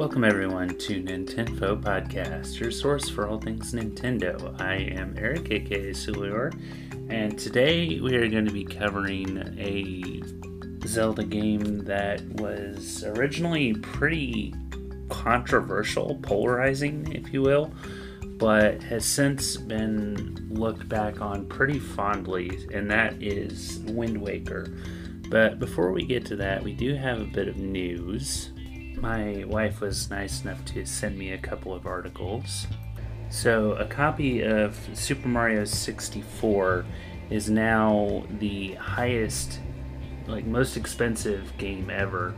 [0.00, 4.58] Welcome everyone to Nintenfo Podcast, your source for all things Nintendo.
[4.58, 6.58] I am Eric, aka Sulior,
[7.10, 10.22] and today we are going to be covering a
[10.88, 14.54] Zelda game that was originally pretty
[15.10, 17.70] controversial, polarizing, if you will,
[18.22, 24.72] but has since been looked back on pretty fondly, and that is Wind Waker.
[25.28, 28.52] But before we get to that, we do have a bit of news
[29.00, 32.66] my wife was nice enough to send me a couple of articles.
[33.30, 36.84] So, a copy of Super Mario 64
[37.30, 39.60] is now the highest,
[40.26, 42.34] like, most expensive game ever.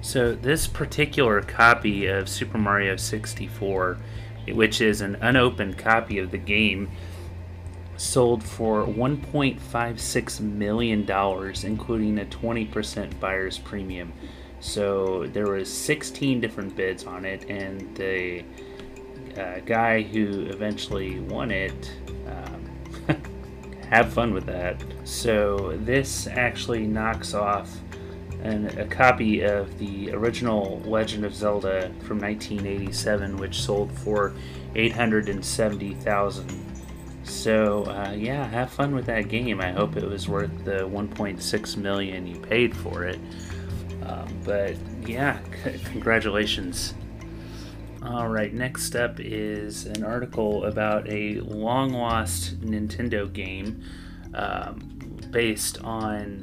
[0.00, 3.98] So, this particular copy of Super Mario 64,
[4.48, 6.90] which is an unopened copy of the game,
[7.98, 11.00] sold for $1.56 million,
[11.64, 14.12] including a 20% buyer's premium.
[14.60, 18.44] So there was 16 different bids on it, and the
[19.36, 21.92] uh, guy who eventually won it.
[22.26, 23.16] Um,
[23.90, 24.82] have fun with that.
[25.04, 27.76] So this actually knocks off
[28.42, 34.32] an, a copy of the original Legend of Zelda from 1987, which sold for
[34.76, 36.66] 870,000.
[37.24, 39.60] So uh, yeah, have fun with that game.
[39.60, 43.18] I hope it was worth the 1.6 million you paid for it.
[44.02, 46.94] Um, but yeah, c- congratulations.
[48.02, 53.84] All right, next up is an article about a long lost Nintendo game
[54.32, 56.42] um, based on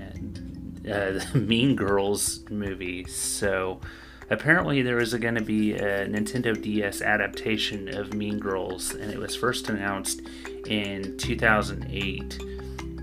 [0.87, 3.05] uh, the Mean Girls movie.
[3.05, 3.81] So
[4.29, 9.17] apparently, there was going to be a Nintendo DS adaptation of Mean Girls, and it
[9.17, 10.21] was first announced
[10.67, 12.39] in 2008,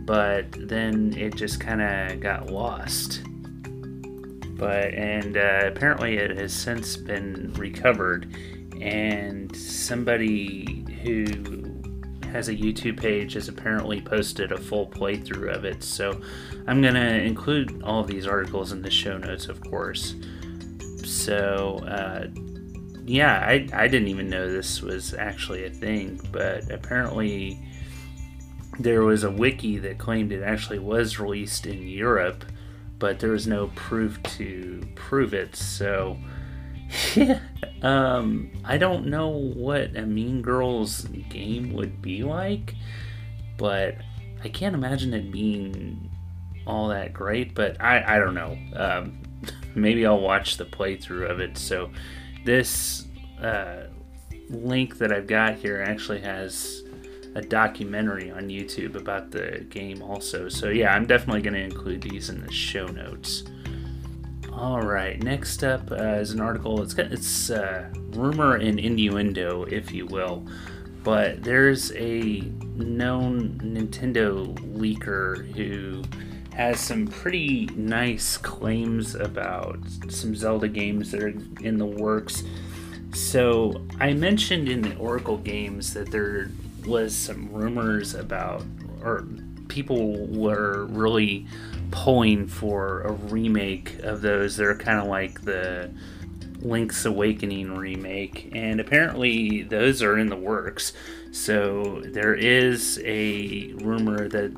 [0.07, 3.23] but then it just kind of got lost
[4.57, 8.35] but and uh, apparently it has since been recovered.
[8.81, 11.25] And somebody who
[12.33, 15.83] has a youtube page has apparently posted a full playthrough of it.
[15.83, 16.21] So
[16.67, 20.15] i'm going to include all of these articles in the show notes of course.
[21.05, 22.27] So uh,
[23.07, 27.59] yeah I, I didn't even know this was actually a thing but apparently
[28.79, 32.45] there was a wiki that claimed it actually was released in europe
[32.99, 35.57] but there was no proof to prove it.
[35.57, 36.17] So,
[37.83, 42.75] um, I don't know what a Mean Girls game would be like,
[43.57, 43.97] but
[44.43, 46.11] I can't imagine it being
[46.67, 47.55] all that great.
[47.55, 48.59] But I, I don't know.
[48.77, 49.23] Um,
[49.75, 51.59] maybe I'll watch the playthrough of it.
[51.59, 51.91] So,
[52.45, 53.07] this
[53.41, 53.89] uh,
[54.49, 56.84] link that I've got here actually has
[57.35, 60.49] a documentary on YouTube about the game also.
[60.49, 63.45] So yeah, I'm definitely going to include these in the show notes.
[64.53, 66.81] All right, next up uh, is an article.
[66.81, 70.47] It's got it's uh, rumor and innuendo, if you will,
[71.03, 72.41] but there's a
[72.77, 76.05] known Nintendo leaker who
[76.55, 82.45] has some pretty nice claims about some Zelda games that are in the works.
[83.13, 86.49] So I mentioned in the Oracle games that there
[86.87, 88.65] was some rumors about,
[89.03, 89.27] or
[89.69, 91.47] people were really
[91.91, 94.57] pulling for a remake of those.
[94.57, 95.91] They're kind of like the
[96.61, 100.93] Link's Awakening remake, and apparently those are in the works.
[101.31, 104.55] So there is a rumor that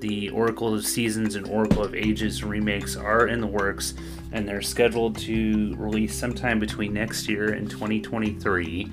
[0.00, 3.94] the Oracle of Seasons and Oracle of Ages remakes are in the works,
[4.32, 8.90] and they're scheduled to release sometime between next year and 2023.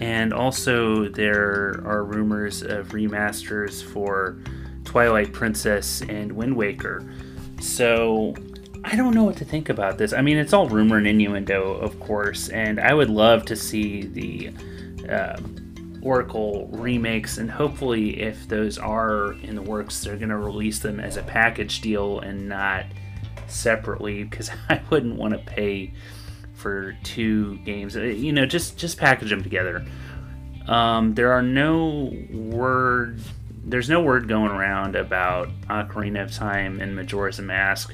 [0.00, 4.38] And also, there are rumors of remasters for
[4.84, 7.08] Twilight Princess and Wind Waker.
[7.60, 8.34] So,
[8.84, 10.12] I don't know what to think about this.
[10.12, 14.02] I mean, it's all rumor and innuendo, of course, and I would love to see
[14.02, 14.50] the
[15.08, 15.40] uh,
[16.02, 21.00] Oracle remakes, and hopefully, if those are in the works, they're going to release them
[21.00, 22.84] as a package deal and not
[23.46, 25.94] separately because I wouldn't want to pay
[26.64, 27.94] for two games.
[27.94, 29.84] Uh, you know, just just package them together.
[30.66, 33.20] Um, there are no word.
[33.66, 37.92] There's no word going around about Ocarina of Time and Majora's Mask,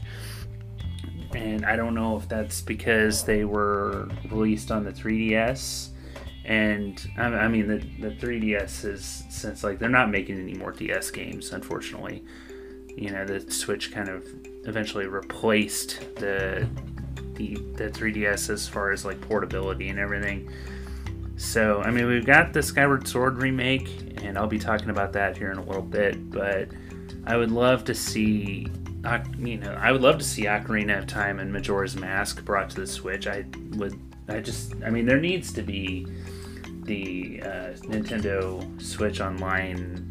[1.34, 5.88] and I don't know if that's because they were released on the 3DS.
[6.44, 7.78] And I mean, the,
[8.08, 12.24] the 3DS is since like they're not making any more DS games, unfortunately.
[12.96, 14.24] You know, the Switch kind of
[14.64, 16.68] eventually replaced the
[17.40, 20.50] the the 3DS as far as like portability and everything.
[21.36, 25.38] So, I mean, we've got the Skyward Sword remake, and I'll be talking about that
[25.38, 26.30] here in a little bit.
[26.30, 26.68] But
[27.26, 28.68] I would love to see,
[29.38, 32.80] you know, I would love to see Ocarina of Time and Majora's Mask brought to
[32.80, 33.26] the Switch.
[33.26, 33.98] I would
[34.28, 36.06] I just, I mean, there needs to be
[36.84, 40.06] the uh, Nintendo Switch Online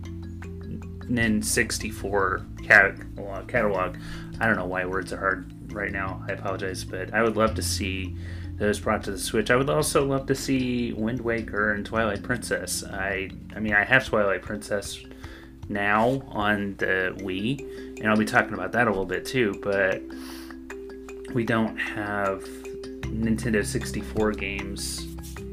[1.07, 3.97] N64 catalog, catalog.
[4.39, 6.23] I don't know why words are hard right now.
[6.27, 8.15] I apologize, but I would love to see
[8.57, 9.49] those brought to the Switch.
[9.49, 12.83] I would also love to see Wind Waker and Twilight Princess.
[12.83, 14.99] I, I mean, I have Twilight Princess
[15.69, 19.59] now on the Wii, and I'll be talking about that a little bit too.
[19.63, 20.01] But
[21.33, 22.43] we don't have
[23.03, 25.07] Nintendo 64 games,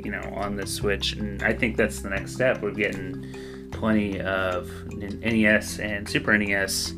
[0.04, 2.60] you know, on the Switch, and I think that's the next step.
[2.60, 3.34] We're getting
[3.70, 6.94] plenty of NES and Super NES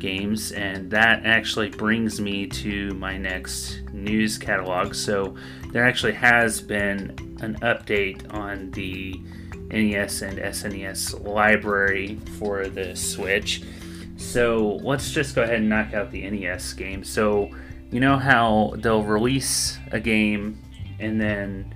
[0.00, 4.94] games, and that actually brings me to my next news catalog.
[4.94, 5.36] So
[5.72, 7.10] there actually has been
[7.40, 9.20] an update on the
[9.70, 13.62] NES and SNES library for the Switch.
[14.16, 17.04] So let's just go ahead and knock out the NES game.
[17.04, 17.50] So
[17.90, 20.62] you know how they'll release a game
[20.98, 21.74] and then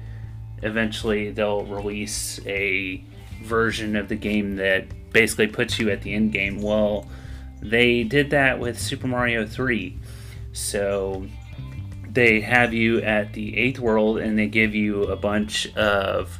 [0.62, 3.02] eventually they'll release a
[3.42, 6.60] version of the game that basically puts you at the end game.
[6.60, 7.06] Well,
[7.64, 9.98] they did that with Super Mario 3.
[10.52, 11.26] So
[12.10, 16.38] they have you at the eighth world and they give you a bunch of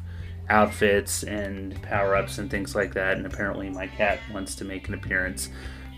[0.51, 3.17] outfits and power ups and things like that.
[3.17, 5.49] And apparently, my cat wants to make an appearance.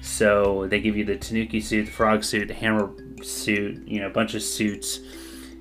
[0.01, 2.91] So they give you the Tanuki suit, the frog suit, the hammer
[3.23, 5.01] suit, you know, a bunch of suits,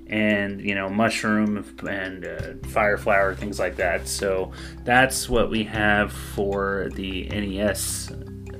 [0.08, 4.08] and you know, mushroom and uh, fire flower, things like that.
[4.08, 4.52] So
[4.84, 8.12] that's what we have for the NES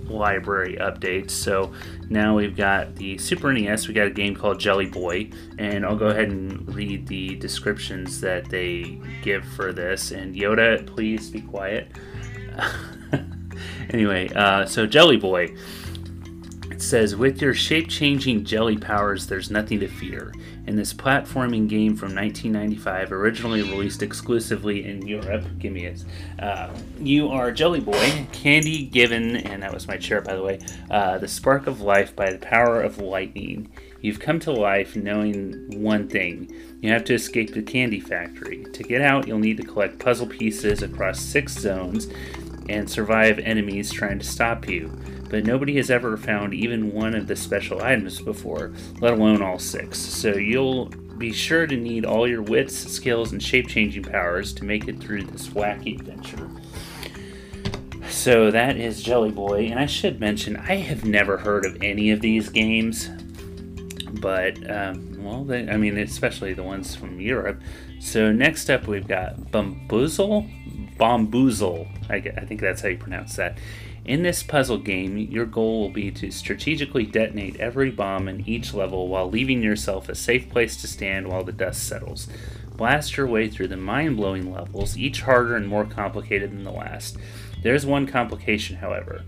[0.10, 1.32] library updates.
[1.32, 1.74] So
[2.10, 5.96] now we've got the Super NES, we got a game called Jelly Boy, and I'll
[5.96, 10.12] go ahead and read the descriptions that they give for this.
[10.12, 11.88] And Yoda, please be quiet.
[13.90, 15.56] anyway, uh, so Jelly Boy.
[16.76, 20.34] It says, with your shape changing jelly powers, there's nothing to fear.
[20.68, 26.04] In this platforming game from 1995, originally released exclusively in Europe, give me it.
[26.38, 26.70] Uh,
[27.00, 30.60] you are Jelly Boy, candy given, and that was my chair by the way,
[30.92, 33.72] uh, the spark of life by the power of lightning.
[34.02, 38.66] You've come to life knowing one thing you have to escape the candy factory.
[38.74, 42.10] To get out, you'll need to collect puzzle pieces across six zones
[42.68, 44.92] and survive enemies trying to stop you
[45.30, 49.60] but nobody has ever found even one of the special items before, let alone all
[49.60, 50.00] six.
[50.00, 50.86] So you'll
[51.18, 55.00] be sure to need all your wits, skills, and shape changing powers to make it
[55.00, 56.50] through this wacky adventure.
[58.10, 62.12] So that is Jelly Boy, and I should mention I have never heard of any
[62.12, 63.10] of these games,
[64.22, 67.62] but um, well, they, I mean, especially the ones from Europe.
[68.00, 70.48] So next up, we've got Bamboozle,
[70.98, 71.88] Bomboozle.
[72.10, 73.58] I, I think that's how you pronounce that.
[74.06, 78.72] In this puzzle game, your goal will be to strategically detonate every bomb in each
[78.72, 82.28] level while leaving yourself a safe place to stand while the dust settles.
[82.76, 86.72] Blast your way through the mind blowing levels, each harder and more complicated than the
[86.72, 87.18] last.
[87.64, 89.24] There's one complication, however.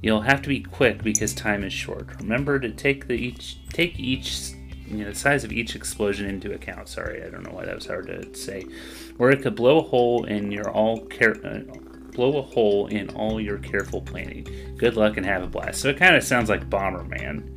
[0.00, 2.08] You'll have to be quick because time is short.
[2.20, 4.52] Remember to take the each take each
[4.86, 6.88] you know, the size of each explosion into account.
[6.88, 8.66] Sorry, I don't know why that was hard to say.
[9.18, 11.60] Or it could blow a hole in your all care, uh,
[12.12, 14.46] blow a hole in all your careful planning.
[14.76, 15.80] Good luck and have a blast.
[15.80, 17.48] So it kind of sounds like Bomberman.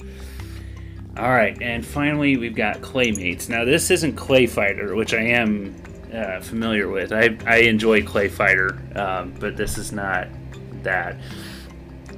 [1.17, 3.47] All right, and finally we've got Claymates.
[3.47, 5.75] Now this isn't Clay Fighter, which I am
[6.13, 7.13] uh, familiar with.
[7.13, 10.27] I, I enjoy Clay Fighter, um, but this is not
[10.83, 11.17] that.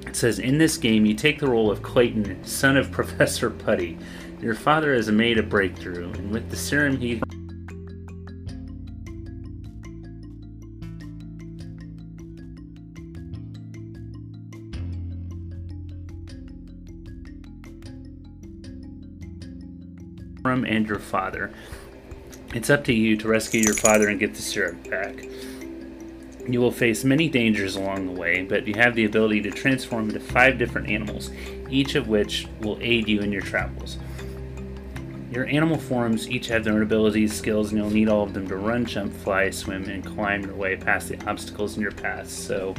[0.08, 3.98] It says in this game you take the role of Clayton, son of Professor Putty.
[4.42, 7.22] Your father has made a breakthrough, and with the serum he
[20.66, 21.52] and your father.
[22.54, 25.16] It's up to you to rescue your father and get the syrup back.
[26.48, 30.10] You will face many dangers along the way, but you have the ability to transform
[30.10, 31.30] into five different animals,
[31.70, 33.98] each of which will aid you in your travels.
[35.30, 38.48] Your animal forms each have their own abilities, skills, and you'll need all of them
[38.48, 42.30] to run, jump, fly, swim, and climb your way past the obstacles in your path.
[42.30, 42.74] So,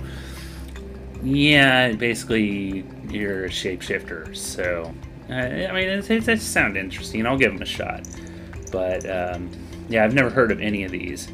[1.22, 4.34] yeah, basically, you're a shapeshifter.
[4.34, 4.94] So,
[5.30, 7.26] uh, I mean, it, it, it sounds interesting.
[7.26, 8.06] I'll give them a shot.
[8.70, 9.50] But um,
[9.88, 11.28] yeah, I've never heard of any of these.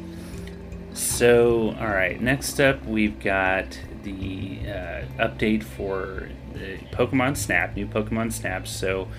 [0.93, 2.19] So, all right.
[2.21, 8.67] Next up, we've got the uh, update for the Pokemon Snap, new Pokemon Snap.
[8.67, 9.09] So,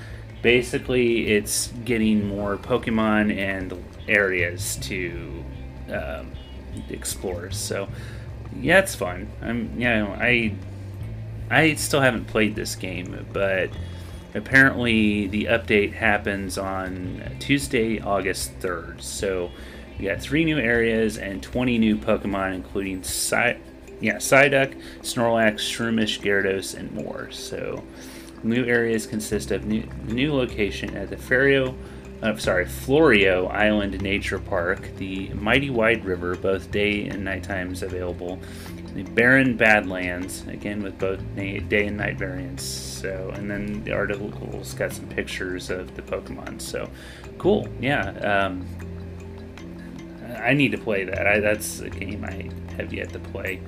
[0.43, 5.45] basically, it's getting more Pokemon and areas to
[5.91, 6.33] um,
[6.89, 7.51] explore.
[7.51, 7.89] So,
[8.59, 9.29] yeah, it's fun.
[9.43, 10.55] I'm, you know, I,
[11.51, 13.71] I still haven't played this game, but
[14.37, 19.01] apparently the update happens on Tuesday, August 3rd.
[19.03, 19.51] So
[19.99, 23.57] We got three new areas and 20 new Pokemon, including Psy-
[24.01, 27.31] yeah, Psyduck, Snorlax, Shroomish, Gyarados, and more.
[27.31, 27.83] So,
[28.43, 31.75] new areas consist of new new location at the Ferio,
[32.23, 37.83] uh, sorry, Florio Island Nature Park, the Mighty Wide River, both day and night times
[37.83, 38.39] available,
[38.97, 42.65] the Barren Badlands, again with both day and night variants.
[42.65, 46.63] So, and then the article's got some pictures of the Pokemon.
[46.63, 46.89] So,
[47.37, 47.69] cool.
[47.79, 48.09] Yeah.
[48.21, 48.67] Um,
[50.39, 51.27] I need to play that.
[51.27, 53.61] I, that's a game I have yet to play.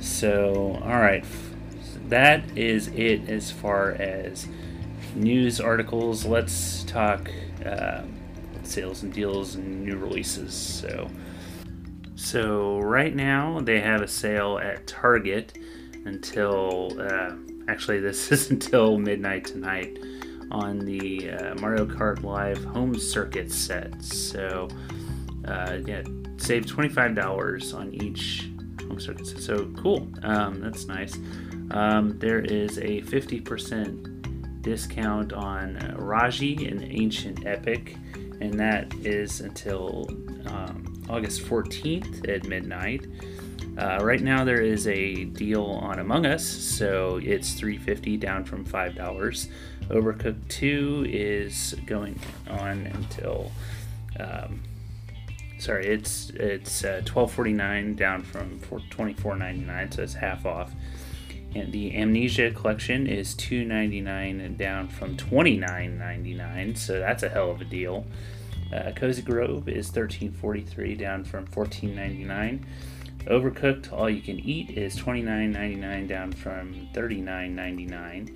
[0.00, 1.24] So, all right,
[2.08, 4.48] that is it as far as
[5.14, 6.26] news articles.
[6.26, 7.30] Let's talk
[7.64, 8.02] uh,
[8.64, 10.54] sales and deals and new releases.
[10.54, 11.08] So,
[12.16, 15.58] so right now they have a sale at Target
[16.06, 17.32] until uh,
[17.68, 19.98] actually this is until midnight tonight
[20.50, 24.02] on the uh, Mario Kart Live Home Circuit set.
[24.02, 24.68] So
[25.46, 26.02] uh, yeah,
[26.36, 28.48] save twenty five dollars on each
[28.80, 29.40] home circuit set.
[29.40, 30.08] So cool.
[30.22, 31.18] Um, that's nice.
[31.70, 37.96] Um, there is a fifty percent discount on uh, Raji and Ancient Epic,
[38.40, 40.06] and that is until
[40.46, 43.06] um, August 14th at midnight.
[43.78, 48.64] Uh, right now there is a deal on Among Us, so it's 350 down from
[48.64, 49.48] five dollars.
[49.88, 53.52] Overcooked 2 is going on until
[54.18, 54.62] um,
[55.58, 60.72] sorry, it's it's uh, 12.49 down from 24.99, so it's half off.
[61.54, 67.64] And the Amnesia collection is 2.99 down from 29.99, so that's a hell of a
[67.64, 68.04] deal.
[68.72, 72.64] Uh, Cozy Grove is 13.43 down from 14.99.
[73.26, 78.34] Overcooked All You Can Eat is 29.99 down from 39.99.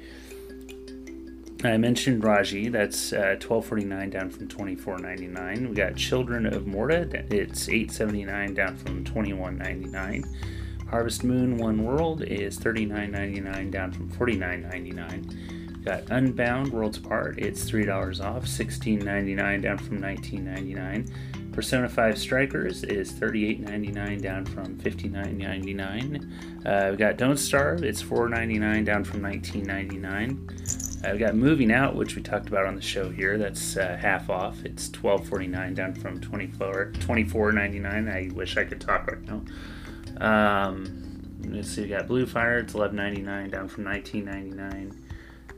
[1.63, 5.69] I mentioned Raji, that's uh, 12.49 down from 24.99.
[5.69, 10.25] We got Children of Morta, it's 8.79 down from 21.99.
[10.89, 15.60] Harvest Moon One World is 39.99 down from 49.99.
[15.85, 21.53] Got Unbound Worlds Apart, it's $3 off, 16.99 down from 19.99.
[21.53, 26.67] Persona 5 Strikers is $38.99 down from $59.99.
[26.67, 30.81] Uh, we got Don't Starve, it's $4.99 down from $19.99.
[31.03, 33.39] I've got Moving Out, which we talked about on the show here.
[33.39, 34.65] That's uh, half off.
[34.65, 38.07] It's twelve forty nine down from twenty four twenty four ninety nine.
[38.07, 40.67] I wish I could talk right now.
[40.69, 41.83] Um, let's see.
[41.83, 42.59] We got Blue Fire.
[42.59, 44.95] It's eleven ninety nine down from nineteen ninety nine.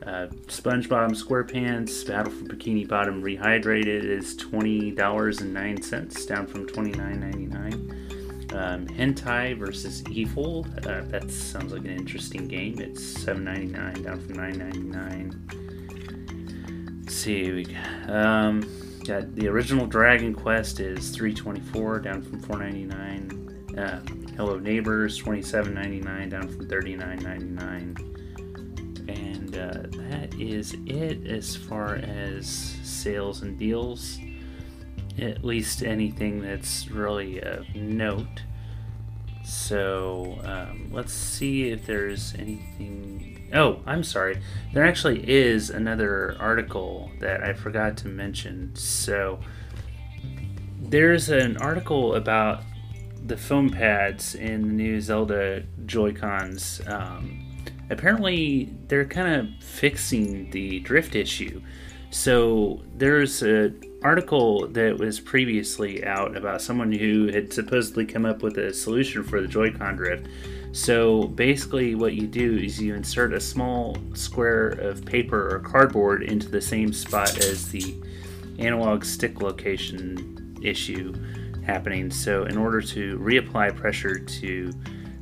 [0.01, 6.47] Uh, SpongeBob SquarePants Battle for Bikini Bottom Rehydrated is twenty dollars and nine cents down
[6.47, 8.03] from twenty nine ninety nine.
[8.53, 10.65] Um, Hentai versus Evil.
[10.85, 12.79] Uh, that sounds like an interesting game.
[12.79, 17.01] It's $7.99 down from $9.99.
[17.01, 17.65] Let's see, we
[18.07, 18.61] um,
[19.05, 23.39] got the original Dragon Quest is $3.24 down from $4.99.
[23.75, 24.01] Uh,
[24.35, 28.12] Hello Neighbors $27.99 down from $39.99.
[29.07, 32.47] And uh, that is it as far as
[32.83, 34.19] sales and deals
[35.19, 38.41] at least anything that's really of note.
[39.45, 43.49] So um, let's see if there's anything.
[43.53, 44.41] Oh, I'm sorry.
[44.73, 48.75] There actually is another article that I forgot to mention.
[48.75, 49.39] So
[50.81, 52.63] there's an article about
[53.25, 56.81] the foam pads in the new Zelda Joy-Cons.
[56.87, 57.42] Um,
[57.93, 61.61] apparently, they're kind of fixing the drift issue.
[62.09, 63.73] So there's a
[64.03, 69.23] article that was previously out about someone who had supposedly come up with a solution
[69.23, 70.27] for the Joy-Con drift.
[70.73, 76.23] So basically, what you do is you insert a small square of paper or cardboard
[76.23, 77.95] into the same spot as the
[78.59, 81.13] analog stick location issue
[81.65, 82.11] happening.
[82.11, 84.73] So, in order to reapply pressure to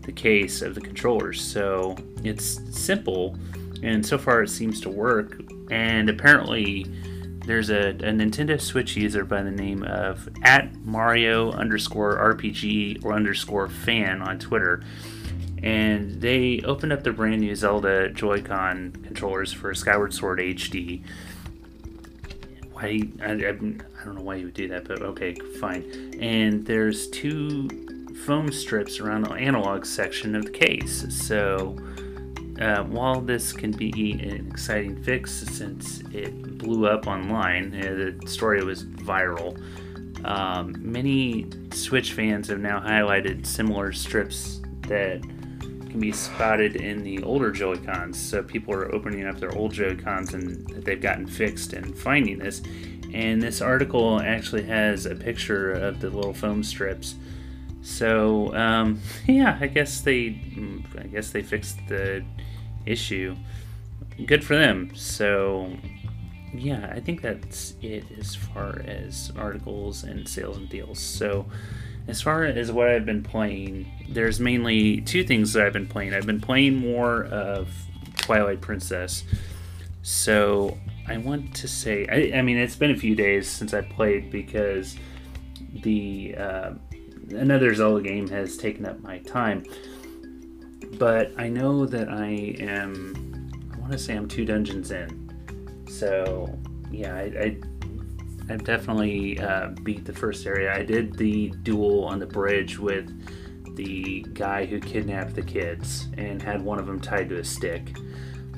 [0.01, 3.37] the case of the controllers, so it's simple,
[3.83, 5.41] and so far it seems to work.
[5.69, 6.85] And apparently,
[7.45, 13.13] there's a, a, Nintendo Switch user by the name of at Mario underscore RPG or
[13.13, 14.83] underscore fan on Twitter,
[15.63, 21.03] and they opened up the brand new Zelda Joy-Con controllers for Skyward Sword HD.
[22.71, 26.15] Why I, I, I don't know why you would do that, but okay, fine.
[26.19, 27.69] And there's two
[28.25, 31.75] foam strips around the analog section of the case, so
[32.59, 38.27] uh, while this can be an exciting fix since it blew up online, uh, the
[38.27, 39.59] story was viral.
[40.23, 47.23] Um, many Switch fans have now highlighted similar strips that can be spotted in the
[47.23, 48.19] older Joy-Cons.
[48.19, 52.61] So people are opening up their old Joy-Cons and they've gotten fixed and finding this.
[53.13, 57.15] And this article actually has a picture of the little foam strips.
[57.81, 60.39] So um, yeah, I guess they,
[60.97, 62.23] I guess they fixed the
[62.85, 63.35] issue.
[64.25, 64.95] Good for them.
[64.95, 65.75] So
[66.53, 70.99] yeah, I think that's it as far as articles and sales and deals.
[70.99, 71.45] So
[72.07, 76.13] as far as what I've been playing, there's mainly two things that I've been playing.
[76.13, 77.69] I've been playing more of
[78.17, 79.23] Twilight Princess.
[80.03, 83.81] So I want to say, I, I mean, it's been a few days since I
[83.81, 84.97] played because
[85.83, 86.71] the uh,
[87.33, 89.63] another Zelda game has taken up my time.
[90.97, 95.85] But I know that I am, I want to say I'm two dungeons in.
[95.89, 96.57] So
[96.91, 97.57] yeah, I, I
[98.49, 100.73] I've definitely uh, beat the first area.
[100.73, 103.09] I did the duel on the bridge with
[103.75, 107.95] the guy who kidnapped the kids and had one of them tied to a stick.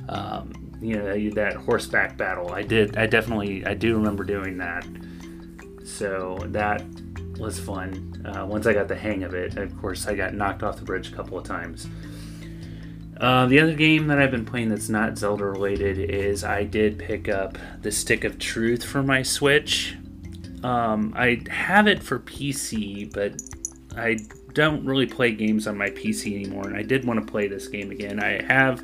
[0.09, 0.51] Um,
[0.81, 2.51] you know that horseback battle.
[2.51, 2.97] I did.
[2.97, 3.65] I definitely.
[3.65, 4.85] I do remember doing that.
[5.85, 6.83] So that
[7.39, 8.25] was fun.
[8.25, 10.85] Uh, once I got the hang of it, of course, I got knocked off the
[10.85, 11.87] bridge a couple of times.
[13.19, 16.99] Uh, the other game that I've been playing that's not Zelda related is I did
[16.99, 19.95] pick up the Stick of Truth for my Switch.
[20.63, 23.41] Um, I have it for PC, but
[23.95, 24.17] I
[24.53, 27.67] don't really play games on my PC anymore, and I did want to play this
[27.67, 28.21] game again.
[28.21, 28.83] I have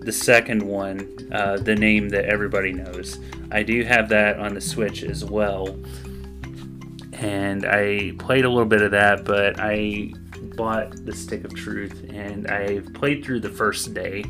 [0.00, 3.18] the second one, uh, the name that everybody knows.
[3.50, 5.76] I do have that on the Switch as well,
[7.18, 10.12] and I played a little bit of that, but I
[10.56, 14.24] bought the Stick of Truth, and I played through the first day.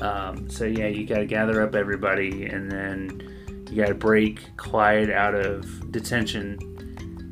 [0.00, 4.56] Um, so yeah, you got to gather up everybody, and then you got to break
[4.56, 6.58] Clyde out of detention,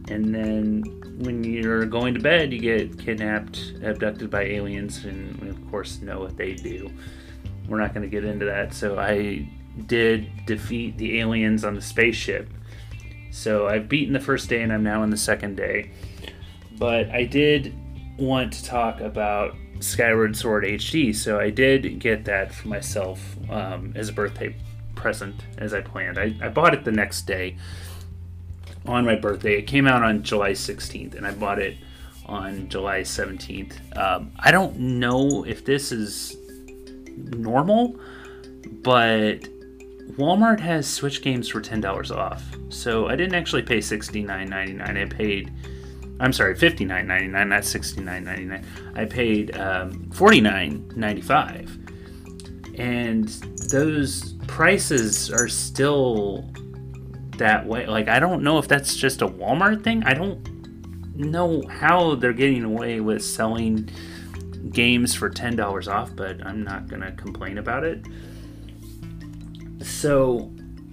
[0.09, 0.83] and then
[1.19, 6.01] when you're going to bed, you get kidnapped, abducted by aliens, and we of course
[6.01, 6.91] know what they do.
[7.69, 8.75] We're not to get into that.
[8.75, 9.49] So I
[9.87, 12.49] did defeat the aliens on the spaceship.
[13.33, 15.91] So I've beaten the first day, and I'm now in the second day.
[16.79, 17.75] But I did
[18.19, 23.95] want to talk about Skyward Sword HD, so I did get that for myself um,
[23.97, 24.55] as a birthday
[24.95, 26.19] present, as I planned.
[26.19, 27.57] I, I bought it the next day
[28.87, 29.59] on my birthday.
[29.59, 31.79] It came out on July 16th, and I bought it
[32.27, 33.97] on July 17th.
[33.97, 36.37] Um, I don't know if this is
[37.17, 37.99] normal,
[38.83, 39.49] but
[40.13, 42.45] Walmart has Switch games for $10 off.
[42.69, 44.97] So I didn't actually pay $69.99.
[44.97, 45.53] I paid
[46.23, 48.65] I'm sorry, fifty nine ninety nine, not sixty nine ninety nine.
[48.95, 51.77] I paid um, forty nine ninety five,
[52.79, 53.29] and
[53.71, 56.49] those prices are still
[57.39, 57.87] that way.
[57.87, 60.05] Like I don't know if that's just a Walmart thing.
[60.05, 60.49] I don't
[61.17, 63.91] know how they're getting away with selling
[64.71, 68.07] games for ten dollars off, but I'm not gonna complain about it.
[70.03, 70.51] So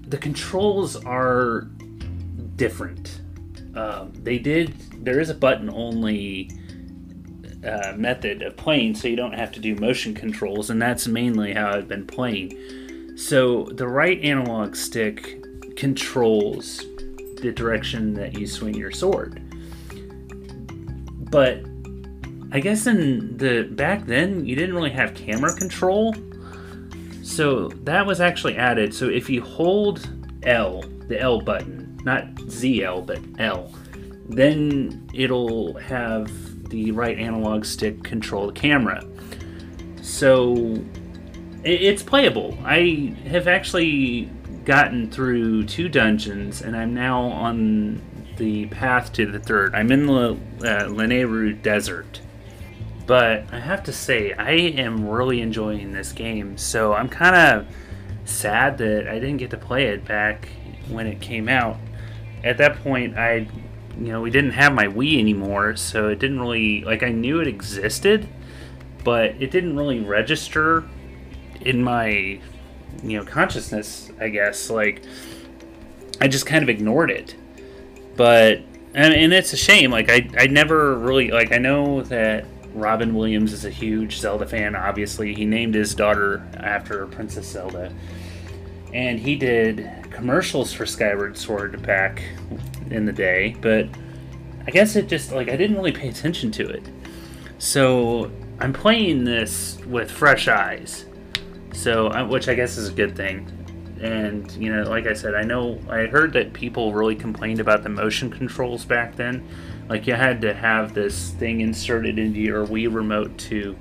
[0.08, 1.62] the controls are
[2.58, 3.22] different.
[3.74, 6.52] Um, they did there is a button only
[7.66, 11.54] uh, method of playing, so you don't have to do motion controls, and that's mainly
[11.54, 13.18] how I've been playing.
[13.18, 15.44] So the right analog stick
[15.76, 16.86] controls
[17.42, 19.42] the direction that you swing your sword.
[21.32, 21.66] But
[22.52, 26.14] I guess in the back then you didn't really have camera control.
[27.30, 28.94] So that was actually added.
[28.94, 30.10] So if you hold
[30.44, 33.72] L, the L button, not ZL but L,
[34.28, 39.06] then it'll have the right analog stick control the camera.
[40.02, 40.84] So
[41.64, 42.58] it's playable.
[42.64, 44.32] I have actually
[44.66, 48.02] gotten through two dungeons, and I'm now on
[48.38, 49.76] the path to the third.
[49.76, 52.22] I'm in the uh, Lanayru Desert.
[53.10, 56.60] But I have to say, I am really enjoying this game.
[56.60, 57.68] So I'm kind of
[58.24, 60.48] sad that I didn't get to play it back
[60.90, 61.78] when it came out.
[62.44, 63.48] At that point, I
[63.98, 67.40] you know, we didn't have my Wii anymore, so it didn't really like I knew
[67.40, 68.30] it existed,
[69.04, 70.88] but it didn't really register
[71.62, 72.40] in my
[73.02, 74.12] you know consciousness.
[74.22, 75.02] I guess like
[76.22, 77.34] I just kind of ignored it,
[78.16, 78.60] but
[78.94, 79.90] and, and it's a shame.
[79.90, 84.46] Like I I never really like I know that Robin Williams is a huge Zelda
[84.46, 84.76] fan.
[84.76, 87.94] Obviously, he named his daughter after Princess Zelda,
[88.94, 92.24] and he did commercials for Skyward Sword back
[92.92, 93.88] in the day, but
[94.68, 96.84] I guess it just like I didn't really pay attention to it.
[97.58, 101.06] So I'm playing this with fresh eyes,
[101.74, 103.52] so which I guess is a good thing.
[104.02, 107.84] And you know, like I said, I know I heard that people really complained about
[107.84, 109.48] the motion controls back then.
[109.90, 113.76] Like you had to have this thing inserted into your Wii remote to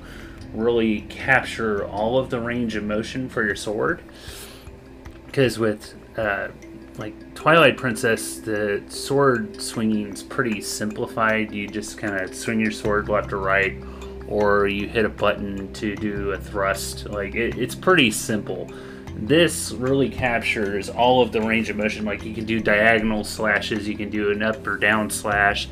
[0.55, 4.01] really capture all of the range of motion for your sword.
[5.27, 6.49] Because with uh,
[6.97, 11.53] like Twilight Princess, the sword swinging is pretty simplified.
[11.53, 13.77] You just kind of swing your sword left or right,
[14.27, 17.07] or you hit a button to do a thrust.
[17.07, 18.69] Like it, it's pretty simple.
[19.15, 22.05] This really captures all of the range of motion.
[22.05, 25.69] Like you can do diagonal slashes, you can do an up or down slash,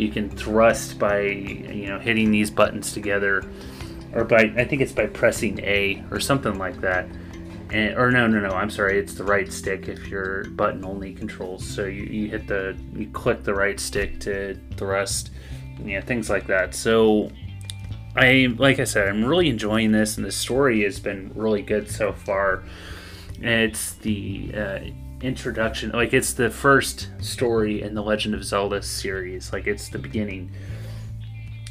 [0.00, 3.44] you can thrust by you know hitting these buttons together,
[4.14, 7.06] or by I think it's by pressing A or something like that.
[7.70, 8.50] And, or no, no, no.
[8.50, 8.98] I'm sorry.
[8.98, 11.64] It's the right stick if your button only controls.
[11.64, 15.30] So you, you hit the you click the right stick to thrust,
[15.84, 16.74] yeah, things like that.
[16.74, 17.30] So
[18.16, 21.88] I like I said, I'm really enjoying this, and the story has been really good
[21.88, 22.64] so far.
[23.40, 24.80] It's the uh,
[25.22, 29.52] introduction, like it's the first story in the Legend of Zelda series.
[29.52, 30.50] Like it's the beginning.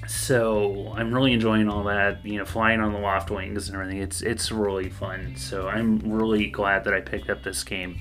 [0.07, 2.25] So I'm really enjoying all that.
[2.25, 4.01] You know, flying on the Loftwings and everything.
[4.01, 5.35] It's it's really fun.
[5.35, 7.99] So I'm really glad that I picked up this game.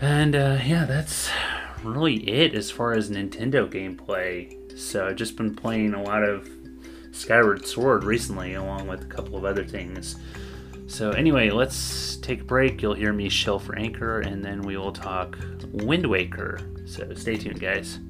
[0.00, 1.30] And uh, yeah, that's
[1.84, 4.78] really it as far as Nintendo gameplay.
[4.78, 6.48] So I've just been playing a lot of
[7.12, 10.16] Skyward Sword recently, along with a couple of other things.
[10.90, 12.82] So, anyway, let's take a break.
[12.82, 15.38] You'll hear me shell for Anchor, and then we will talk
[15.72, 16.58] Wind Waker.
[16.84, 18.00] So, stay tuned, guys.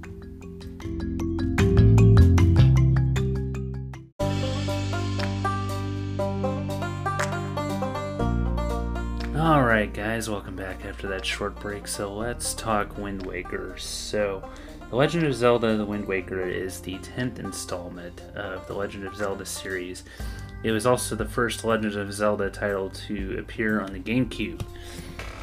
[9.37, 11.87] Alright, guys, welcome back after that short break.
[11.87, 13.77] So, let's talk Wind Waker.
[13.77, 14.43] So,
[14.89, 19.15] the Legend of Zelda The Wind Waker is the 10th installment of the Legend of
[19.15, 20.03] Zelda series.
[20.63, 24.63] It was also the first Legend of Zelda title to appear on the GameCube.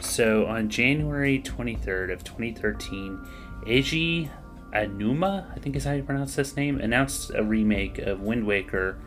[0.01, 3.19] So on January 23rd of 2013,
[3.65, 4.29] Eiji
[4.73, 8.97] Aonuma, I think is how you pronounce this name, announced a remake of Wind Waker.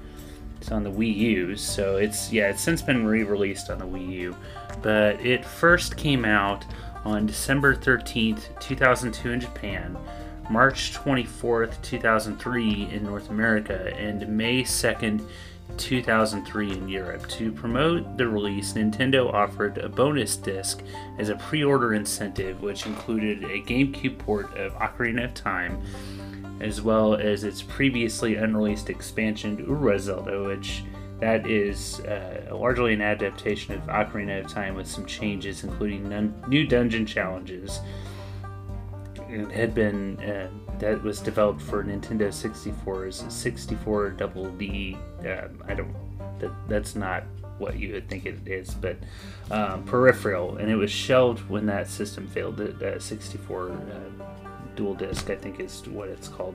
[0.61, 4.11] It's on the Wii U, so it's yeah, it's since been re-released on the Wii
[4.11, 4.37] U,
[4.83, 6.67] but it first came out
[7.05, 9.97] on December 13th, 2002 in Japan,
[10.51, 15.27] March 24th, 2003 in North America, and May 2nd,
[15.79, 17.29] 2003 in Europe.
[17.29, 20.83] To promote the release, Nintendo offered a bonus disc
[21.19, 25.83] as a pre order incentive, which included a GameCube port of Ocarina of Time,
[26.61, 30.83] as well as its previously unreleased expansion, Ura Zelda, which
[31.21, 36.67] that is uh, largely an adaptation of Ocarina of Time with some changes, including new
[36.67, 37.81] dungeon challenges
[39.31, 44.97] it had been uh, that was developed for Nintendo 64's 64 Double D.
[45.25, 45.95] Uh, I don't
[46.39, 47.25] that that's not
[47.59, 48.97] what you would think it is, but
[49.51, 52.57] um, peripheral, and it was shelved when that system failed.
[52.57, 53.79] The uh, 64
[54.77, 56.55] dual disc, I think, is what it's called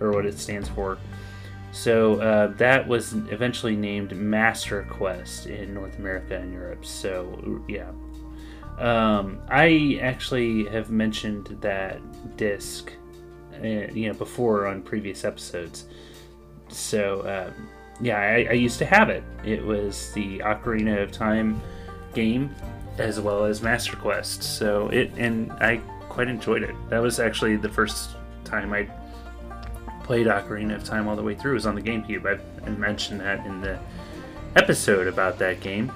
[0.00, 0.98] or what it stands for.
[1.72, 6.86] So uh, that was eventually named Master Quest in North America and Europe.
[6.86, 7.90] So yeah,
[8.78, 12.00] um, I actually have mentioned that
[12.36, 12.92] disc,
[13.62, 15.86] uh, you know, before on previous episodes.
[16.68, 17.68] So um,
[18.00, 19.22] yeah, I, I, used to have it.
[19.44, 21.60] It was the Ocarina of Time
[22.14, 22.54] game,
[22.98, 24.42] as well as Master Quest.
[24.42, 26.74] So it and I quite enjoyed it.
[26.90, 28.10] That was actually the first
[28.44, 28.88] time I
[30.02, 31.52] played Ocarina of Time all the way through.
[31.52, 32.26] It was on the GameCube.
[32.26, 33.78] I, mentioned that in the
[34.56, 35.92] episode about that game.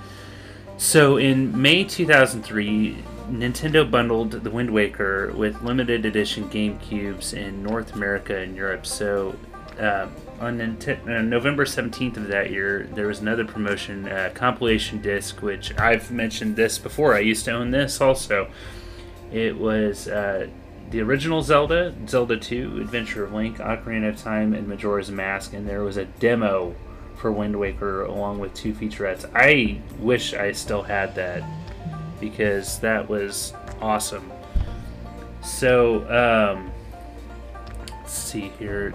[0.78, 7.94] So in May 2003, Nintendo bundled The Wind Waker with limited edition GameCubes in North
[7.96, 8.86] America and Europe.
[8.86, 9.34] So
[9.80, 10.06] uh,
[10.38, 15.76] on uh, November 17th of that year, there was another promotion, uh, compilation disc, which
[15.78, 17.14] I've mentioned this before.
[17.16, 18.48] I used to own this also.
[19.32, 20.46] It was uh,
[20.90, 25.68] the original Zelda, Zelda 2, Adventure of Link, Ocarina of Time, and Majora's Mask, and
[25.68, 26.76] there was a demo
[27.18, 29.28] for Wind Waker along with two featurettes.
[29.34, 31.42] I wish I still had that
[32.20, 34.32] because that was awesome.
[35.42, 36.70] So, um,
[37.90, 38.94] let's see here.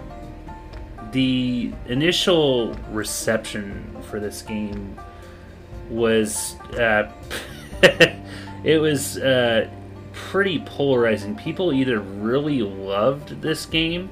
[1.12, 4.98] The initial reception for this game
[5.90, 7.12] was uh,
[8.64, 9.70] it was uh,
[10.14, 11.36] pretty polarizing.
[11.36, 14.10] People either really loved this game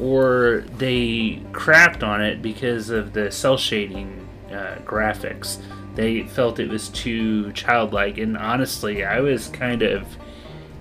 [0.00, 5.58] or they crapped on it because of the cell shading uh, graphics.
[5.94, 10.06] They felt it was too childlike, and honestly, I was kind of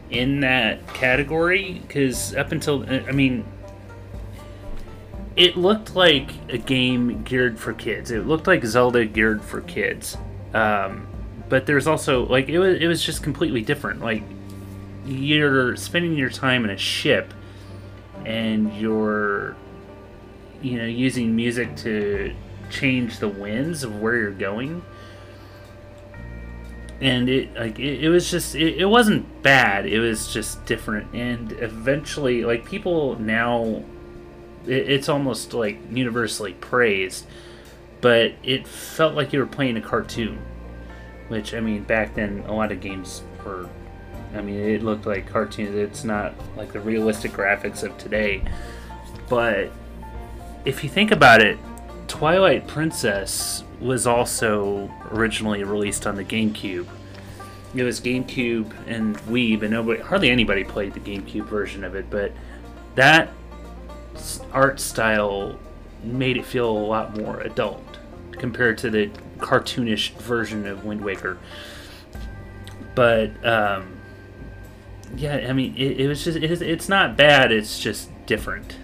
[0.10, 3.46] in that category because up until I mean,
[5.36, 8.12] it looked like a game geared for kids.
[8.12, 10.18] It looked like Zelda geared for kids,
[10.54, 11.08] um,
[11.48, 14.02] but there's also like it was it was just completely different.
[14.02, 14.24] Like
[15.06, 17.34] you're spending your time in a ship
[18.26, 19.56] and you're
[20.62, 22.34] you know using music to
[22.70, 24.82] change the winds of where you're going
[27.02, 29.86] and it like it, it was just it, it wasn't bad.
[29.86, 33.84] It was just different, and eventually, like people now,
[34.66, 37.26] it, it's almost like universally praised.
[38.02, 40.40] But it felt like you were playing a cartoon,
[41.28, 43.70] which I mean, back then a lot of games were.
[44.36, 45.76] I mean, it looked like cartoons.
[45.76, 48.44] It's not like the realistic graphics of today,
[49.30, 49.72] but
[50.66, 51.58] if you think about it,
[52.08, 56.88] Twilight Princess was also originally released on the GameCube.
[57.74, 62.10] It was GameCube and Wii, but nobody, hardly anybody played the GameCube version of it.
[62.10, 62.32] But
[62.96, 63.30] that
[64.54, 65.60] art style
[66.04, 68.00] made it feel a lot more adult
[68.32, 71.38] compared to the cartoonish version of Wind Waker.
[72.94, 73.95] But um,
[75.16, 77.52] yeah, I mean, it, it was just it it's not bad.
[77.52, 78.78] It's just different.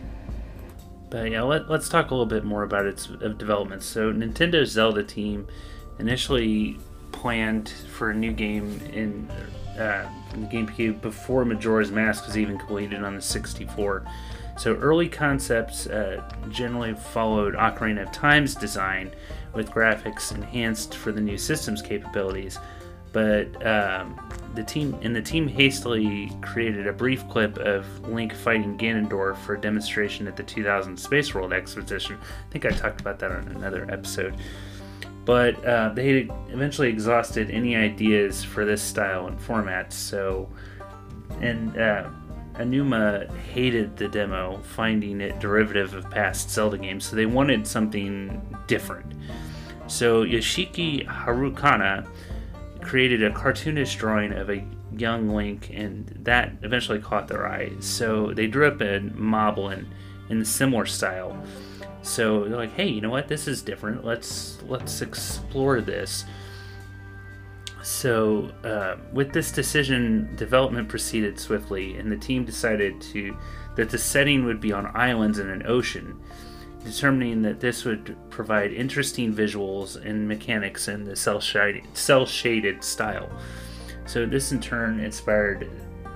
[1.10, 3.84] But yeah, let, us talk a little bit more about its development.
[3.84, 5.46] So, Nintendo's Zelda team
[6.00, 6.80] initially
[7.12, 9.30] planned for a new game in,
[9.78, 14.06] uh, in the GameCube before Majora's Mask was even completed on the 64.
[14.58, 19.12] So, early concepts uh, generally followed Ocarina of Time's design
[19.54, 22.58] with graphics enhanced for the new system's capabilities
[23.12, 24.20] but um,
[24.56, 29.56] the team and the team hastily created a brief clip of Link fighting Ganondorf for
[29.56, 32.18] a demonstration at the 2000 Space World Exposition.
[32.18, 34.36] I think I talked about that on another episode.
[35.24, 39.94] But uh, they eventually exhausted any ideas for this style and format.
[39.94, 40.50] So,
[41.42, 42.10] and uh,
[42.56, 47.06] Aonuma hated the demo, finding it derivative of past Zelda games.
[47.06, 49.14] So they wanted something different.
[49.88, 52.08] So Yoshiki Haruhana
[52.82, 54.66] created a cartoonish drawing of a
[54.98, 57.72] young Link, and that eventually caught their eye.
[57.80, 59.86] So they drew up a Moblin
[60.30, 61.42] in a similar style.
[62.02, 63.28] So they're like, "Hey, you know what?
[63.28, 64.04] This is different.
[64.04, 66.26] Let's let's explore this."
[67.84, 73.38] So uh, with this decision, development proceeded swiftly, and the team decided to
[73.76, 76.20] that the setting would be on islands in an ocean
[76.84, 83.30] determining that this would provide interesting visuals and mechanics in the cell shaded, style.
[84.06, 85.70] So this in turn inspired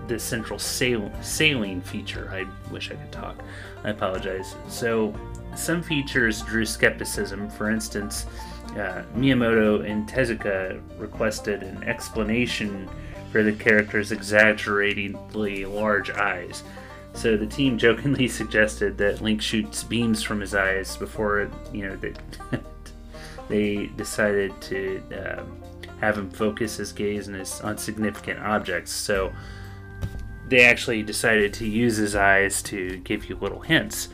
[0.07, 2.29] the central sail, sailing feature.
[2.31, 3.41] I wish I could talk.
[3.83, 4.55] I apologize.
[4.67, 5.13] So
[5.55, 7.49] some features drew skepticism.
[7.49, 8.25] For instance,
[8.71, 12.89] uh, Miyamoto and Tezuka requested an explanation
[13.31, 16.63] for the character's exaggeratingly large eyes.
[17.15, 21.95] So the team jokingly suggested that Link shoots beams from his eyes before you know
[21.95, 22.13] they
[23.47, 25.57] they decided to um,
[25.99, 28.91] have him focus his gaze on, his, on significant objects.
[28.91, 29.31] So
[30.47, 34.09] they actually decided to use his eyes to give you little hints.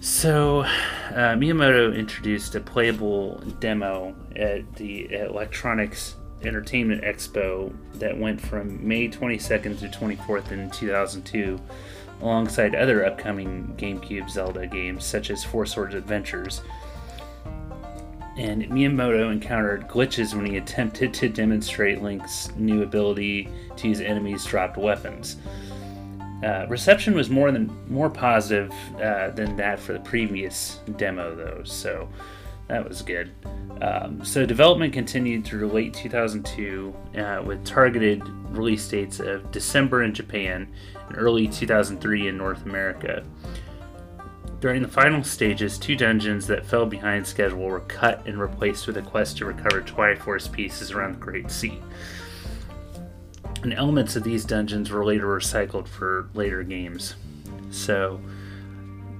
[0.00, 6.14] So, uh, Miyamoto introduced a playable demo at the Electronics
[6.46, 11.60] Entertainment Expo that went from May 22nd to 24th in 2002,
[12.20, 16.62] alongside other upcoming GameCube Zelda games such as Four Swords Adventures.
[18.36, 24.44] And Miyamoto encountered glitches when he attempted to demonstrate Link's new ability to use enemies'
[24.44, 25.36] dropped weapons.
[26.44, 31.62] Uh, reception was more than more positive uh, than that for the previous demo, though,
[31.64, 32.08] so
[32.68, 33.32] that was good.
[33.80, 40.14] Um, so development continued through late 2002 uh, with targeted release dates of December in
[40.14, 40.72] Japan
[41.08, 43.24] and early 2003 in North America.
[44.60, 48.96] During the final stages, two dungeons that fell behind schedule were cut and replaced with
[48.96, 51.80] a quest to recover Triforce pieces around the Great Sea.
[53.62, 57.16] And elements of these dungeons were later recycled for later games.
[57.70, 58.20] So,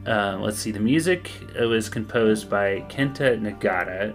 [0.07, 4.15] uh, let's see, the music was composed by Kenta Nagata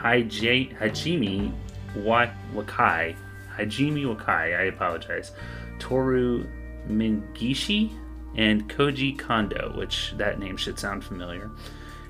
[0.00, 1.52] Hajime
[1.94, 3.16] Wakai,
[3.56, 5.32] Hajime Wakai, I apologize,
[5.78, 6.46] Toru
[6.88, 7.92] Minegishi,
[8.36, 11.50] and Koji Kondo, which that name should sound familiar.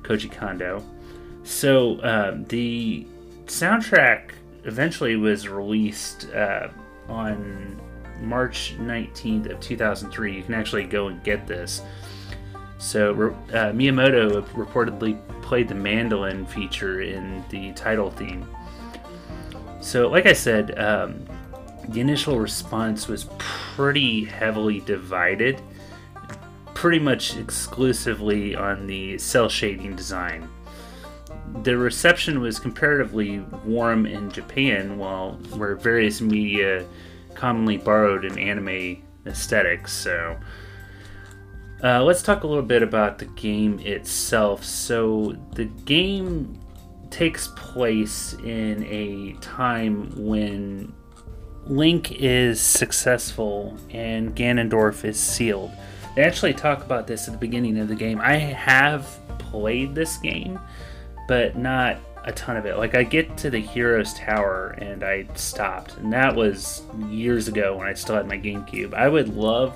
[0.03, 0.85] Koji Kondo.
[1.43, 3.07] So um, the
[3.47, 4.33] soundtrack
[4.65, 6.69] eventually was released uh,
[7.09, 7.81] on
[8.21, 10.37] March 19th of 2003.
[10.37, 11.81] You can actually go and get this.
[12.81, 18.49] So uh, Miyamoto reportedly played the mandolin feature in the title theme.
[19.83, 21.27] So, like I said, um,
[21.89, 25.61] the initial response was pretty heavily divided,
[26.73, 30.49] pretty much exclusively on the cell shading design.
[31.63, 36.87] The reception was comparatively warm in Japan, while where various media
[37.35, 39.93] commonly borrowed an anime aesthetics.
[39.93, 40.39] So,
[41.83, 44.65] uh, let's talk a little bit about the game itself.
[44.65, 46.59] So, the game
[47.11, 50.93] takes place in a time when
[51.67, 55.71] Link is successful and Ganondorf is sealed.
[56.17, 58.21] They actually talk about this at the beginning of the game.
[58.21, 60.59] I have played this game,
[61.29, 62.77] but not a ton of it.
[62.77, 67.77] Like I get to the Heroes Tower and I stopped, and that was years ago
[67.77, 68.95] when I still had my GameCube.
[68.95, 69.75] I would love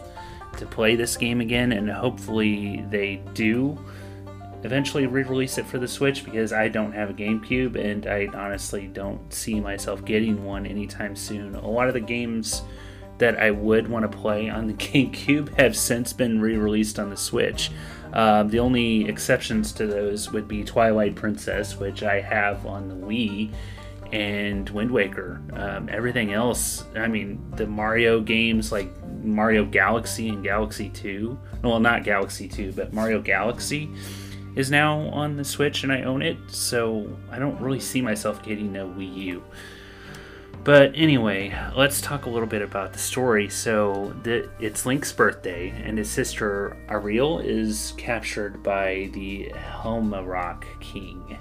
[0.59, 3.79] to play this game again, and hopefully they do
[4.65, 8.87] eventually re-release it for the Switch because I don't have a GameCube and I honestly
[8.87, 11.55] don't see myself getting one anytime soon.
[11.55, 12.63] A lot of the games
[13.19, 17.17] that I would want to play on the GameCube have since been re-released on the
[17.17, 17.71] Switch.
[18.15, 22.95] Um, the only exceptions to those would be Twilight Princess, which I have on the
[22.95, 23.53] Wii,
[24.15, 25.43] and Wind Waker.
[25.55, 28.89] Um, everything else, I mean, the Mario games like
[29.25, 33.91] Mario Galaxy and Galaxy 2, well, not Galaxy 2, but Mario Galaxy
[34.55, 38.41] is now on the Switch and I own it, so I don't really see myself
[38.45, 39.45] getting a Wii U.
[40.63, 43.51] But anyway, let's talk a little bit about the story.
[43.51, 51.37] So, the, it's Link's birthday, and his sister Aryll is captured by the Helmaroc King.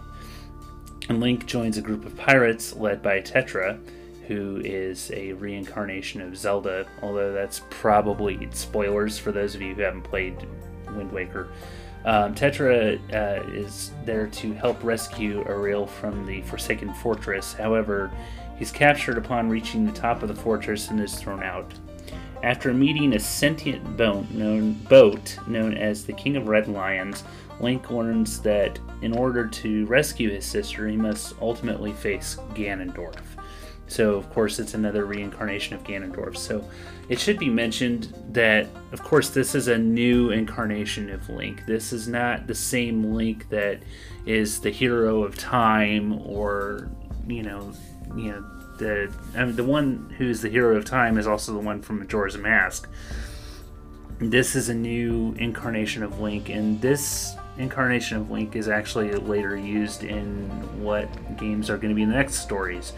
[1.10, 3.80] And Link joins a group of pirates led by Tetra,
[4.28, 9.82] who is a reincarnation of Zelda, although that's probably spoilers for those of you who
[9.82, 10.36] haven't played
[10.96, 11.50] Wind Waker.
[12.06, 17.54] Um, Tetra uh, is there to help rescue Aryll from the Forsaken Fortress.
[17.54, 18.12] However,
[18.58, 21.74] he's captured upon reaching the top of the fortress and is thrown out.
[22.44, 27.24] After meeting a sentient boat known, boat known as the King of Red Lions,
[27.62, 33.20] Link learns that in order to rescue his sister, he must ultimately face Ganondorf.
[33.88, 36.38] So, of course, it's another reincarnation of Ganondorf.
[36.38, 36.68] So,
[37.10, 41.66] it should be mentioned that, of course, this is a new incarnation of Link.
[41.66, 43.84] This is not the same Link that
[44.26, 46.90] is the hero of time, or
[47.28, 47.74] you know,
[48.16, 48.46] you know,
[48.78, 52.00] the I mean, the one who's the hero of time is also the one from
[52.00, 52.90] Majora's Mask.
[54.20, 59.56] This is a new incarnation of Link, and this incarnation of Link is actually later
[59.56, 60.50] used in
[60.82, 62.94] what games are going to be the next stories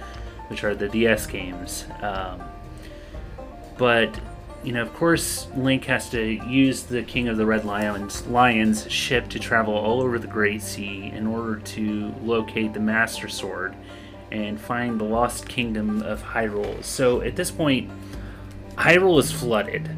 [0.48, 1.86] which are the DS games.
[2.02, 2.42] Um,
[3.78, 4.18] but
[4.64, 8.90] you know, of course, Link has to use the King of the Red Lions Lions
[8.92, 13.76] ship to travel all over the Great Sea in order to locate the Master Sword
[14.32, 16.84] and find the lost kingdom of Hyrule.
[16.84, 17.92] So at this point,
[18.76, 19.90] Hyrule is flooded.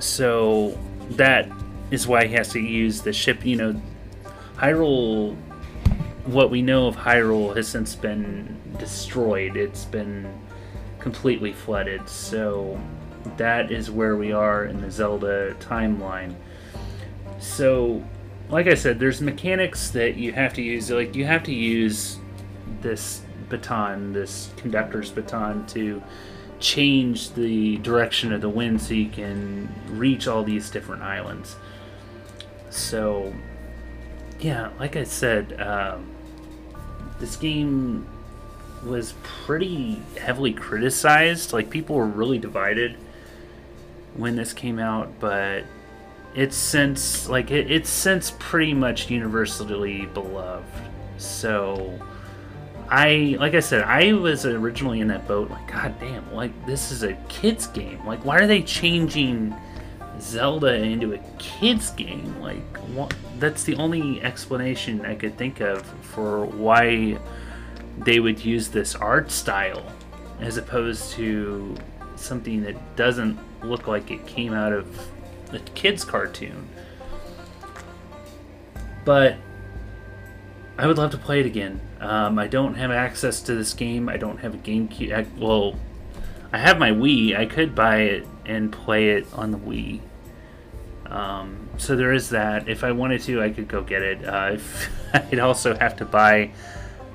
[0.00, 0.76] So
[1.10, 1.48] that
[1.92, 3.46] is why he has to use the ship.
[3.46, 3.82] You know,
[4.56, 5.36] Hyrule.
[6.24, 9.56] What we know of Hyrule has since been destroyed.
[9.56, 10.40] It's been
[10.98, 12.08] completely flooded.
[12.08, 12.80] So
[13.36, 16.34] that is where we are in the Zelda timeline.
[17.38, 18.02] So,
[18.48, 20.90] like I said, there's mechanics that you have to use.
[20.90, 22.18] Like you have to use
[22.80, 26.02] this baton, this conductor's baton, to
[26.58, 31.56] change the direction of the wind so you can reach all these different islands.
[32.70, 33.32] So,
[34.40, 36.06] yeah, like I said, um,
[37.18, 38.06] this game
[38.84, 41.52] was pretty heavily criticized.
[41.52, 42.96] Like people were really divided
[44.14, 45.64] when this came out, but
[46.34, 50.64] it's since like it, it's since pretty much universally beloved.
[51.18, 51.98] So
[52.88, 56.92] I like I said, I was originally in that boat like god damn, like this
[56.92, 58.04] is a kids game.
[58.06, 59.54] Like why are they changing
[60.20, 62.40] Zelda into a kids game?
[62.40, 67.18] Like what, that's the only explanation I could think of for why
[67.98, 69.84] they would use this art style
[70.40, 71.74] as opposed to
[72.16, 74.86] something that doesn't look like it came out of
[75.52, 76.68] a kid's cartoon.
[79.04, 79.36] But
[80.78, 81.80] I would love to play it again.
[82.00, 84.08] Um, I don't have access to this game.
[84.08, 85.38] I don't have a GameCube.
[85.38, 85.76] Well,
[86.56, 87.36] I have my Wii.
[87.36, 90.00] I could buy it and play it on the Wii.
[91.04, 92.66] Um, so there is that.
[92.66, 94.24] If I wanted to, I could go get it.
[94.24, 94.56] Uh,
[95.12, 96.52] I'd also have to buy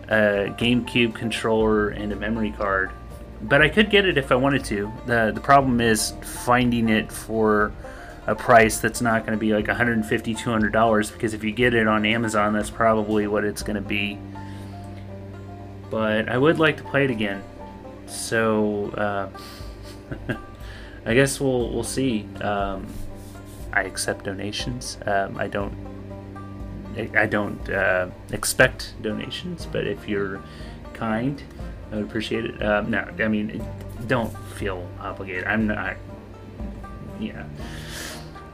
[0.09, 2.91] a GameCube controller and a memory card.
[3.41, 4.91] But I could get it if I wanted to.
[5.07, 7.73] The, the problem is finding it for
[8.27, 11.87] a price that's not going to be like $150, $200 because if you get it
[11.87, 14.19] on Amazon, that's probably what it's going to be.
[15.89, 17.41] But I would like to play it again.
[18.11, 19.29] So, uh,
[21.05, 22.27] I guess we'll, we'll see.
[22.41, 22.87] Um,
[23.73, 24.97] I accept donations.
[25.05, 25.73] Um, I don't
[27.15, 30.43] I don't uh, expect donations, but if you're
[30.93, 31.41] kind,
[31.91, 32.61] I would appreciate it.
[32.61, 33.65] Uh, no, I mean,
[34.07, 35.45] don't feel obligated.
[35.45, 35.95] I'm not.
[37.19, 37.45] Yeah,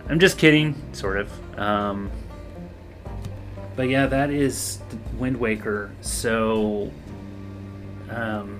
[0.07, 1.59] I'm just kidding, sort of.
[1.59, 2.11] Um,
[3.75, 4.79] but yeah, that is
[5.17, 5.91] Wind Waker.
[6.01, 6.91] So,
[8.09, 8.59] um,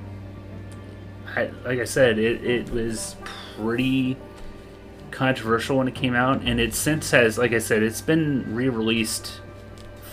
[1.38, 3.16] I, like I said, it, it was
[3.58, 4.18] pretty
[5.12, 9.42] controversial when it came out, and it since has, like I said, it's been re-released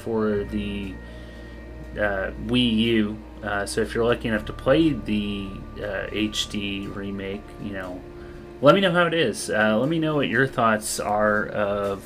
[0.03, 0.95] for the
[1.95, 3.18] uh, Wii U.
[3.43, 8.01] Uh, so if you're lucky enough to play the uh, HD remake, you know,
[8.61, 9.51] let me know how it is.
[9.51, 12.05] Uh, let me know what your thoughts are of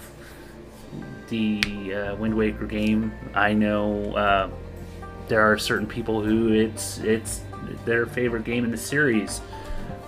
[1.28, 3.12] the uh, Wind Waker game.
[3.34, 4.50] I know uh,
[5.28, 7.42] there are certain people who it's it's
[7.84, 9.40] their favorite game in the series.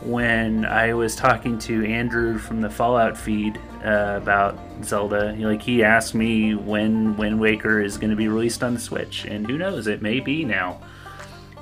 [0.03, 5.85] When I was talking to Andrew from the Fallout feed uh, about Zelda, like he
[5.85, 9.59] asked me when Wind Waker is going to be released on the Switch, and who
[9.59, 10.81] knows, it may be now.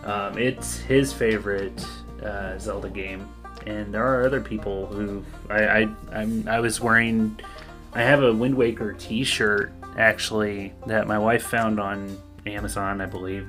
[0.04, 1.84] Um, it's his favorite
[2.22, 3.28] uh, Zelda game,
[3.66, 7.40] and there are other people who I I, I'm, I was wearing.
[7.92, 12.16] I have a Wind Waker T-shirt actually that my wife found on
[12.46, 13.48] Amazon, I believe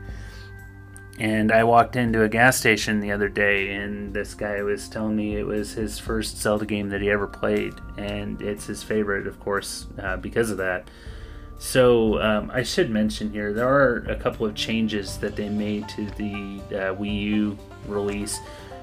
[1.20, 5.18] and I walked into a gas station the other day, and this guy was telling
[5.18, 9.28] me it was his first Zelda game that he ever played, and it's his favorite,
[9.28, 10.88] of course, uh, because of that.
[11.58, 15.90] So um, I should mention here there are a couple of changes that they made
[15.90, 18.40] to the uh, Wii U release.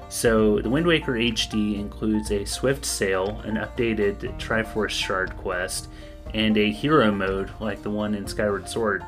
[0.09, 5.89] So the Wind Waker HD includes a Swift Sail, an updated Triforce Shard quest,
[6.35, 9.03] and a hero mode like the one in Skyward Sword.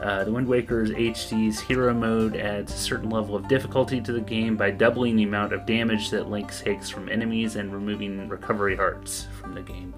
[0.00, 4.20] Uh, the Wind Waker's HD's Hero Mode adds a certain level of difficulty to the
[4.20, 8.74] game by doubling the amount of damage that Link takes from enemies and removing recovery
[8.74, 9.92] hearts from the game.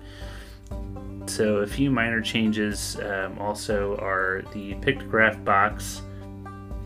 [1.27, 6.03] So, a few minor changes um, also are the pictograph box.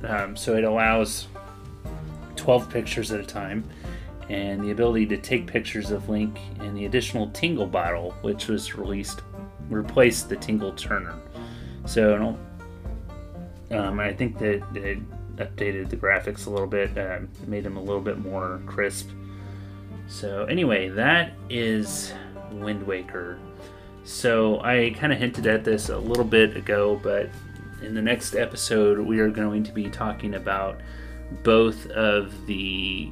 [0.04, 1.28] Um, so, it allows
[2.36, 3.64] 12 pictures at a time,
[4.28, 8.74] and the ability to take pictures of Link, and the additional Tingle bottle, which was
[8.74, 9.22] released,
[9.70, 11.14] replaced the Tingle Tuner.
[11.86, 12.36] So,
[13.70, 15.00] um, I think that they
[15.36, 19.10] updated the graphics a little bit, uh, made them a little bit more crisp.
[20.08, 22.12] So, anyway, that is
[22.52, 23.38] Wind Waker.
[24.04, 27.28] So, I kind of hinted at this a little bit ago, but
[27.82, 30.80] in the next episode, we are going to be talking about
[31.42, 33.10] both of the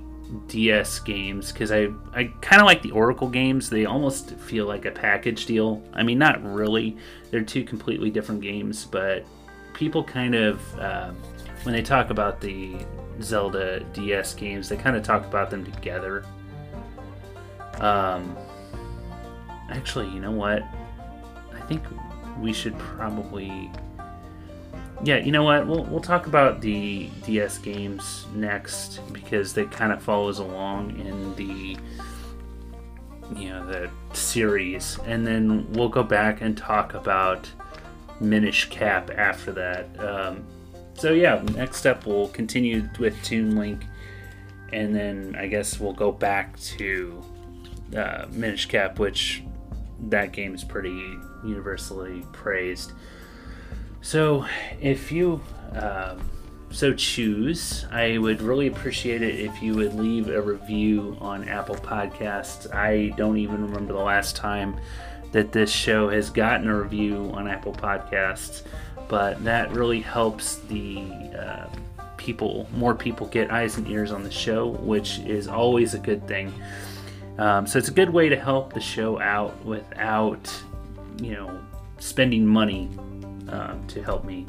[0.49, 3.69] DS games because I, I kind of like the Oracle games.
[3.69, 5.83] They almost feel like a package deal.
[5.93, 6.97] I mean, not really.
[7.31, 9.25] They're two completely different games, but
[9.75, 11.17] people kind of um,
[11.65, 12.77] when they talk about the
[13.21, 16.25] Zelda DS games, they kind of talk about them together.
[17.81, 18.37] Um,
[19.71, 20.63] actually, you know what?
[21.53, 21.83] I think
[22.41, 23.71] we should probably.
[25.03, 25.67] Yeah, you know what?
[25.67, 31.35] We'll we'll talk about the DS games next because they kind of follows along in
[31.35, 31.77] the
[33.37, 37.51] you know the series, and then we'll go back and talk about
[38.21, 40.01] Minish Cap after that.
[40.01, 40.45] Um,
[40.95, 43.85] so yeah, next up we'll continue with Toon Link,
[44.73, 47.23] and then I guess we'll go back to
[47.97, 49.43] uh, Minish Cap, which
[50.09, 52.93] that game is pretty universally praised.
[54.01, 54.47] So
[54.81, 55.41] if you
[55.73, 56.29] um,
[56.75, 61.77] so choose, I would really appreciate it if you would leave a review on Apple
[61.77, 62.73] Podcasts.
[62.75, 64.81] I don't even remember the last time
[65.35, 68.63] that this show has gotten a review on Apple Podcasts,
[69.09, 71.03] but that really helps the
[71.37, 71.67] uh,
[72.17, 76.25] people, more people get eyes and ears on the show, which is always a good
[76.29, 76.55] thing.
[77.39, 80.49] Um, so it's a good way to help the show out without,
[81.21, 81.61] you know,
[81.99, 82.89] spending money
[83.49, 84.47] um, to help me.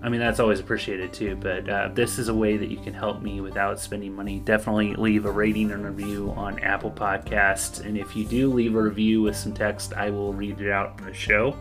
[0.00, 2.94] I mean, that's always appreciated too, but uh, this is a way that you can
[2.94, 4.38] help me without spending money.
[4.38, 7.84] Definitely leave a rating and review on Apple Podcasts.
[7.84, 11.00] And if you do leave a review with some text, I will read it out
[11.00, 11.56] on the show.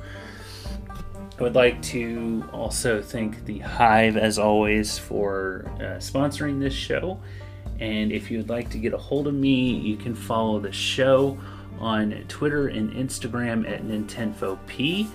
[1.40, 7.20] I would like to also thank the Hive, as always, for uh, sponsoring this show.
[7.80, 10.72] And if you would like to get a hold of me, you can follow the
[10.72, 11.40] show
[11.80, 15.08] on Twitter and Instagram at NintenfoP.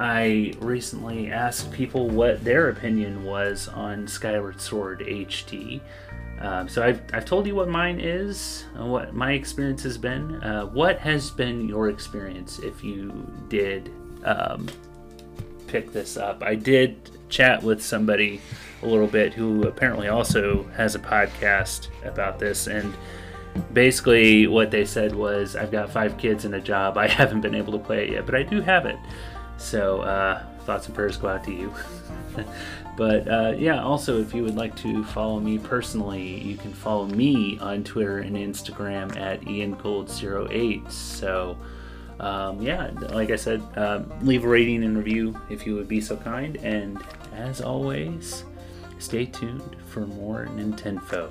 [0.00, 5.82] I recently asked people what their opinion was on Skyward Sword HD.
[6.40, 10.42] Um, so I've, I've told you what mine is, uh, what my experience has been.
[10.42, 13.92] Uh, what has been your experience if you did
[14.24, 14.70] um,
[15.66, 16.42] pick this up?
[16.42, 18.40] I did chat with somebody
[18.82, 22.94] a little bit who apparently also has a podcast about this, and
[23.74, 26.96] basically what they said was, I've got five kids and a job.
[26.96, 28.96] I haven't been able to play it yet, but I do have it.
[29.60, 31.72] So uh, thoughts and prayers go out to you.
[32.96, 37.06] but uh, yeah, also if you would like to follow me personally, you can follow
[37.06, 40.90] me on Twitter and Instagram at iangold08.
[40.90, 41.58] So
[42.18, 46.00] um, yeah, like I said, uh, leave a rating and review if you would be
[46.00, 46.56] so kind.
[46.56, 46.98] And
[47.34, 48.44] as always,
[48.98, 51.30] stay tuned for more Nintendo.